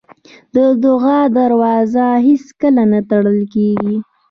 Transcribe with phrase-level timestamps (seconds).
[0.55, 3.95] د دعا دروازه هېڅکله نه تړل کېږي.